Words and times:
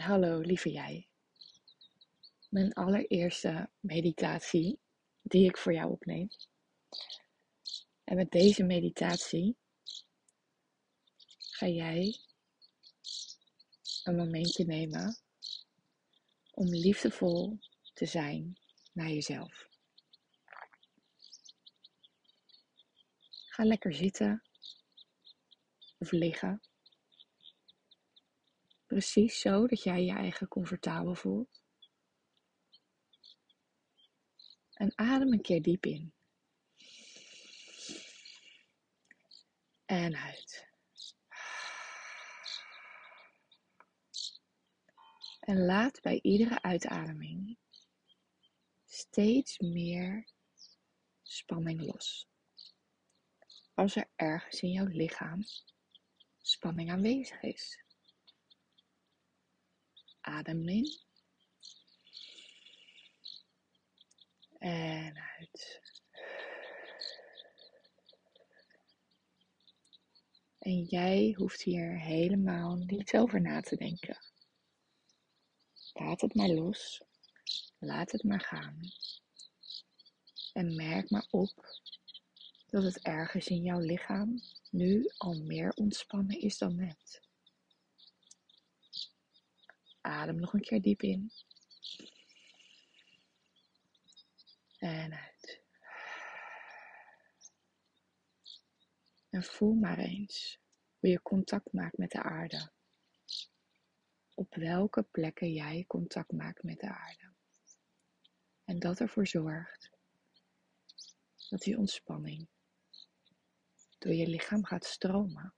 Hallo, 0.00 0.38
lieve 0.38 0.70
jij. 0.70 1.08
Mijn 2.48 2.72
allereerste 2.72 3.70
meditatie 3.80 4.78
die 5.22 5.44
ik 5.44 5.56
voor 5.56 5.72
jou 5.72 5.90
opneem. 5.90 6.28
En 8.04 8.16
met 8.16 8.30
deze 8.30 8.62
meditatie 8.62 9.56
ga 11.36 11.66
jij 11.66 12.18
een 14.04 14.16
momentje 14.16 14.64
nemen 14.64 15.18
om 16.50 16.66
liefdevol 16.66 17.58
te 17.92 18.06
zijn 18.06 18.58
naar 18.92 19.08
jezelf. 19.10 19.68
Ga 23.48 23.64
lekker 23.64 23.94
zitten 23.94 24.42
of 25.98 26.10
liggen. 26.10 26.69
Precies 28.90 29.40
zo 29.40 29.66
dat 29.66 29.82
jij 29.82 30.04
je 30.04 30.12
eigen 30.12 30.48
comfortabel 30.48 31.14
voelt. 31.14 31.62
En 34.72 34.92
adem 34.94 35.32
een 35.32 35.40
keer 35.40 35.62
diep 35.62 35.86
in. 35.86 36.12
En 39.84 40.16
uit. 40.16 40.68
En 45.40 45.64
laat 45.64 46.00
bij 46.00 46.18
iedere 46.22 46.62
uitademing 46.62 47.58
steeds 48.84 49.58
meer 49.58 50.28
spanning 51.22 51.80
los. 51.80 52.28
Als 53.74 53.96
er 53.96 54.10
ergens 54.16 54.62
in 54.62 54.70
jouw 54.70 54.86
lichaam 54.86 55.44
spanning 56.38 56.90
aanwezig 56.90 57.42
is. 57.42 57.88
Adem 60.30 60.68
in. 60.68 60.98
En 64.58 65.16
uit. 65.38 65.80
En 70.58 70.82
jij 70.82 71.34
hoeft 71.36 71.62
hier 71.62 72.00
helemaal 72.00 72.74
niet 72.74 73.14
over 73.16 73.40
na 73.40 73.60
te 73.60 73.76
denken. 73.76 74.18
Laat 75.92 76.20
het 76.20 76.34
maar 76.34 76.48
los. 76.48 77.02
Laat 77.78 78.12
het 78.12 78.22
maar 78.22 78.40
gaan. 78.40 78.80
En 80.52 80.74
merk 80.74 81.10
maar 81.10 81.26
op 81.30 81.80
dat 82.66 82.82
het 82.82 83.02
ergens 83.02 83.46
in 83.46 83.62
jouw 83.62 83.80
lichaam 83.80 84.40
nu 84.70 85.10
al 85.16 85.34
meer 85.34 85.72
ontspannen 85.74 86.40
is 86.40 86.58
dan 86.58 86.76
net. 86.76 87.29
Adem 90.10 90.40
nog 90.40 90.52
een 90.52 90.60
keer 90.60 90.80
diep 90.80 91.02
in. 91.02 91.30
En 94.78 95.12
uit. 95.12 95.62
En 99.28 99.42
voel 99.42 99.74
maar 99.74 99.98
eens 99.98 100.58
hoe 100.98 101.10
je 101.10 101.22
contact 101.22 101.72
maakt 101.72 101.98
met 101.98 102.10
de 102.10 102.22
aarde. 102.22 102.72
Op 104.34 104.54
welke 104.54 105.02
plekken 105.02 105.52
jij 105.52 105.84
contact 105.86 106.32
maakt 106.32 106.62
met 106.62 106.80
de 106.80 106.88
aarde. 106.88 107.34
En 108.64 108.78
dat 108.78 109.00
ervoor 109.00 109.26
zorgt 109.26 109.90
dat 111.48 111.60
die 111.60 111.78
ontspanning 111.78 112.48
door 113.98 114.12
je 114.12 114.26
lichaam 114.26 114.64
gaat 114.64 114.84
stromen 114.84 115.54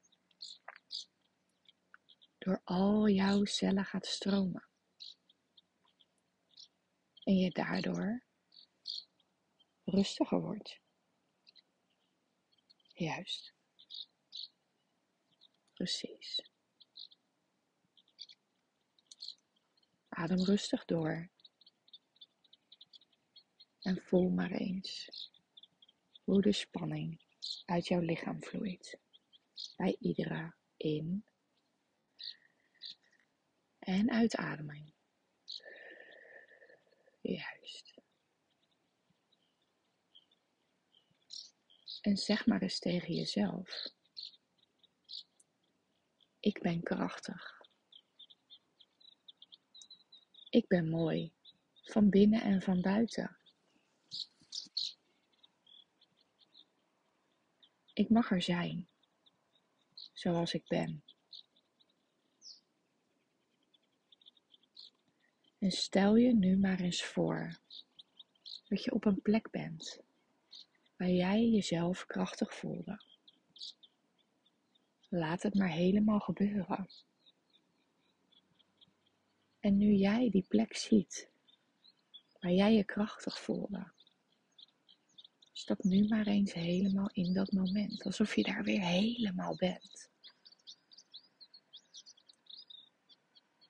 door 2.45 2.61
al 2.65 3.09
jouw 3.09 3.45
cellen 3.45 3.85
gaat 3.85 4.07
stromen. 4.07 4.69
En 7.25 7.37
je 7.37 7.51
daardoor 7.51 8.23
rustiger 9.85 10.41
wordt. 10.41 10.81
Juist. 12.93 13.55
Precies. 15.75 16.51
Adem 20.09 20.45
rustig 20.45 20.85
door. 20.85 21.31
En 23.81 24.03
voel 24.03 24.29
maar 24.29 24.51
eens 24.51 25.09
hoe 26.25 26.43
de 26.43 26.53
spanning 26.53 27.21
uit 27.65 27.87
jouw 27.87 28.01
lichaam 28.01 28.43
vloeit. 28.43 28.99
Bij 29.77 29.97
iedere 30.01 30.55
in- 30.77 31.25
en 33.83 34.11
uitademing. 34.11 34.93
Juist. 37.21 37.95
En 42.01 42.17
zeg 42.17 42.47
maar 42.47 42.63
eens 42.63 42.79
tegen 42.79 43.15
jezelf. 43.15 43.89
Ik 46.41 46.61
ben 46.61 46.83
krachtig. 46.83 47.61
Ik 50.51 50.67
ben 50.67 50.89
mooi, 50.89 51.33
van 51.83 52.11
binnen 52.11 52.43
en 52.43 52.63
van 52.63 52.81
buiten. 52.81 53.37
Ik 57.93 58.09
mag 58.09 58.31
er 58.31 58.43
zijn, 58.43 58.89
zoals 60.13 60.55
ik 60.55 60.67
ben. 60.67 61.05
En 65.63 65.71
stel 65.71 66.17
je 66.17 66.35
nu 66.35 66.57
maar 66.57 66.81
eens 66.81 67.05
voor 67.05 67.59
dat 68.69 68.85
je 68.85 68.93
op 68.95 69.05
een 69.05 69.23
plek 69.23 69.51
bent 69.51 70.01
waar 70.97 71.11
jij 71.11 71.49
jezelf 71.49 72.07
krachtig 72.07 72.55
voelde. 72.55 73.03
Laat 75.09 75.43
het 75.43 75.55
maar 75.55 75.69
helemaal 75.69 76.21
gebeuren. 76.21 76.89
En 79.61 79.77
nu 79.77 79.93
jij 79.93 80.31
die 80.31 80.47
plek 80.49 80.77
ziet 80.77 81.31
waar 82.41 82.53
jij 82.53 82.75
je 82.75 82.85
krachtig 82.85 83.41
voelde, 83.41 83.93
stap 85.53 85.83
nu 85.83 86.09
maar 86.09 86.27
eens 86.27 86.53
helemaal 86.53 87.11
in 87.13 87.33
dat 87.33 87.53
moment, 87.53 88.03
alsof 88.03 88.35
je 88.35 88.43
daar 88.43 88.63
weer 88.63 88.83
helemaal 88.83 89.57
bent. 89.57 90.12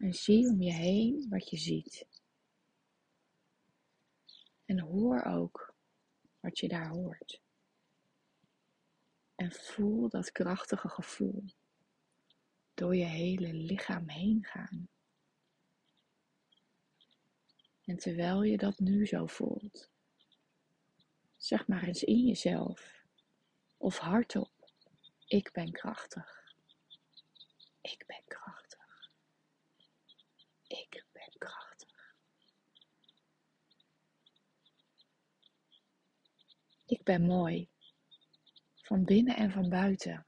En 0.03 0.15
zie 0.15 0.49
om 0.49 0.63
je 0.63 0.73
heen 0.73 1.27
wat 1.29 1.51
je 1.51 1.57
ziet. 1.57 2.07
En 4.65 4.81
hoor 4.81 5.25
ook 5.25 5.75
wat 6.41 6.59
je 6.59 6.69
daar 6.69 6.89
hoort. 6.89 7.41
En 9.35 9.53
voel 9.53 10.09
dat 10.09 10.33
krachtige 10.33 10.89
gevoel 10.89 11.45
door 12.75 12.97
je 12.97 13.05
hele 13.05 13.53
lichaam 13.53 14.09
heen 14.09 14.45
gaan. 14.45 14.89
En 17.85 17.97
terwijl 17.97 18.43
je 18.43 18.57
dat 18.57 18.79
nu 18.79 19.07
zo 19.07 19.27
voelt, 19.27 19.91
zeg 21.37 21.67
maar 21.67 21.83
eens 21.83 22.03
in 22.03 22.27
jezelf 22.27 23.05
of 23.77 23.99
hardop: 23.99 24.71
Ik 25.27 25.53
ben 25.53 25.73
krachtig. 25.73 26.55
Ik 27.81 28.05
ben 28.07 28.23
krachtig. 28.25 28.42
Ik 30.72 31.05
ben 31.12 31.33
krachtig. 31.38 32.15
Ik 36.84 37.03
ben 37.03 37.27
mooi. 37.27 37.71
Van 38.75 39.05
binnen 39.05 39.37
en 39.37 39.53
van 39.53 39.69
buiten. 39.69 40.27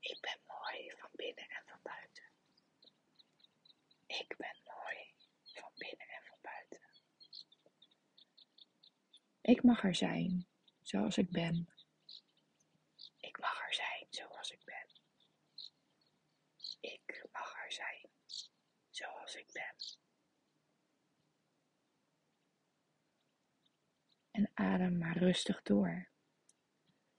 Ik 0.00 0.18
ben 0.20 0.38
mooi 0.46 0.90
van 0.96 1.10
binnen 1.12 1.48
en 1.48 1.62
van 1.66 1.78
buiten. 1.82 2.24
Ik 4.06 4.34
ben 4.36 4.56
mooi 4.64 5.14
van 5.54 5.72
binnen 5.74 6.08
en 6.08 6.22
van 6.24 6.38
buiten. 6.40 6.88
Ik 9.40 9.62
mag 9.62 9.84
er 9.84 9.94
zijn 9.94 10.46
zoals 10.82 11.18
ik 11.18 11.30
ben. 11.30 11.68
Ik 13.16 13.38
mag 13.38 13.66
er 13.66 13.74
zijn 13.74 14.06
zoals 14.10 14.50
ik 14.50 14.64
ben. 14.64 14.86
Ik 16.80 17.26
mag 17.32 17.64
er 17.64 17.72
zijn 17.72 18.10
zoals 19.00 19.34
ik 19.34 19.52
ben. 19.52 19.74
En 24.30 24.48
adem 24.60 24.98
maar 24.98 25.18
rustig 25.18 25.62
door, 25.62 26.08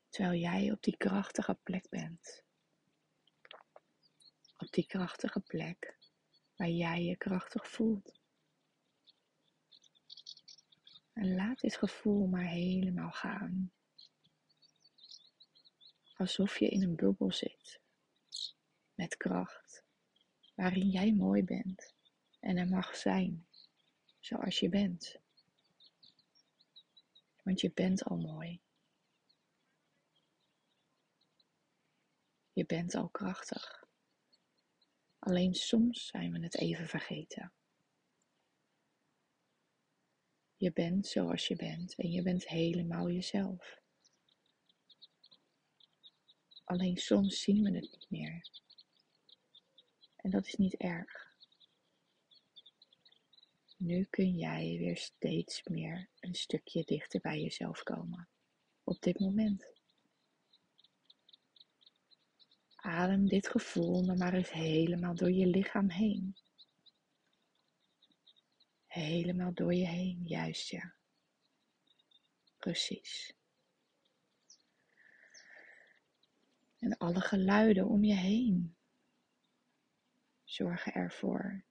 terwijl 0.10 0.40
jij 0.40 0.72
op 0.72 0.84
die 0.84 0.98
krachtige 0.98 1.58
plek 1.64 1.90
bent. 1.90 2.44
Op 4.58 4.72
die 4.72 4.86
krachtige 4.88 5.40
plek 5.40 5.98
waar 6.56 6.70
jij 6.70 7.04
je 7.04 7.18
krachtig 7.18 7.68
voelt. 7.68 8.20
En 11.14 11.36
laat 11.36 11.60
dit 11.60 11.78
gevoel 11.78 12.28
maar 12.28 12.48
helemaal 12.48 13.12
gaan. 13.12 13.72
Alsof 16.14 16.60
je 16.60 16.70
in 16.70 16.84
een 16.84 16.96
bubbel 16.96 17.32
zit 17.32 17.82
met 18.94 19.18
kracht 19.18 19.84
waarin 20.56 20.90
jij 20.90 21.14
mooi 21.14 21.44
bent. 21.44 21.94
En 22.40 22.58
er 22.58 22.68
mag 22.68 22.96
zijn 22.96 23.46
zoals 24.20 24.60
je 24.60 24.70
bent. 24.70 25.20
Want 27.42 27.62
je 27.62 27.72
bent 27.72 28.04
al 28.04 28.18
mooi. 28.18 28.62
Je 32.54 32.66
bent 32.66 32.96
al 32.96 33.10
krachtig. 33.10 33.84
Alleen 35.20 35.54
soms 35.54 36.08
zijn 36.08 36.32
we 36.32 36.40
het 36.40 36.58
even 36.58 36.88
vergeten. 36.88 37.54
Je 40.58 40.72
bent 40.72 41.08
zoals 41.08 41.48
je 41.48 41.56
bent 41.56 41.96
en 41.96 42.12
je 42.12 42.22
bent 42.22 42.48
helemaal 42.48 43.10
jezelf. 43.10 43.80
Alleen 46.64 46.98
soms 46.98 47.42
zien 47.42 47.64
we 47.64 47.76
het 47.76 47.92
niet 47.92 48.10
meer. 48.10 48.50
En 50.16 50.30
dat 50.30 50.46
is 50.46 50.56
niet 50.56 50.76
erg. 50.76 51.36
Nu 53.78 54.04
kun 54.04 54.36
jij 54.36 54.78
weer 54.78 54.98
steeds 54.98 55.64
meer 55.64 56.11
een 56.32 56.38
stukje 56.38 56.84
dichter 56.84 57.20
bij 57.20 57.42
jezelf 57.42 57.84
komen. 57.84 58.28
Op 58.84 59.02
dit 59.02 59.20
moment. 59.20 59.74
Adem 62.76 63.28
dit 63.28 63.48
gevoel 63.48 64.04
nog 64.04 64.18
maar 64.18 64.34
eens 64.34 64.52
helemaal 64.52 65.16
door 65.16 65.32
je 65.32 65.48
lichaam 65.48 65.90
heen. 65.90 66.36
Helemaal 68.88 69.54
door 69.54 69.74
je 69.74 69.88
heen, 69.88 70.22
juist 70.24 70.70
ja. 70.70 70.94
Precies. 72.58 73.34
En 76.80 76.98
alle 76.98 77.22
geluiden 77.22 77.88
om 77.88 78.04
je 78.04 78.16
heen 78.16 78.76
zorgen 80.44 80.94
ervoor 80.94 81.64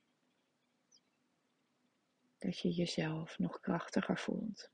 dat 2.41 2.59
je 2.59 2.71
jezelf 2.71 3.39
nog 3.39 3.61
krachtiger 3.61 4.19
voelt. 4.19 4.71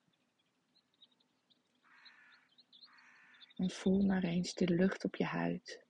En 3.57 3.71
voel 3.71 4.03
maar 4.03 4.23
eens 4.25 4.55
de 4.55 4.69
lucht 4.69 5.05
op 5.05 5.17
je 5.17 5.25
huid, 5.25 5.85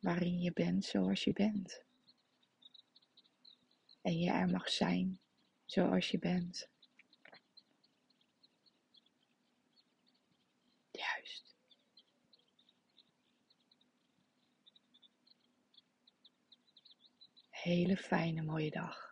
waarin 0.00 0.40
je 0.40 0.52
bent 0.52 0.84
zoals 0.84 1.24
je 1.24 1.32
bent. 1.32 1.84
En 4.02 4.18
je 4.18 4.30
er 4.30 4.48
mag 4.48 4.68
zijn 4.68 5.20
zoals 5.64 6.10
je 6.10 6.18
bent. 6.18 6.68
Juist. 10.90 11.54
Hele 17.50 17.96
fijne 17.96 18.42
mooie 18.42 18.70
dag. 18.70 19.09